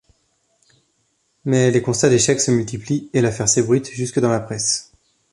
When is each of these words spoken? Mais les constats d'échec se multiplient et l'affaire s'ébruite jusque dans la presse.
Mais 1.45 1.69
les 1.69 1.79
constats 1.83 2.09
d'échec 2.09 2.41
se 2.41 2.49
multiplient 2.49 3.11
et 3.13 3.21
l'affaire 3.21 3.47
s'ébruite 3.47 3.91
jusque 3.91 4.19
dans 4.19 4.31
la 4.31 4.39
presse. 4.39 4.91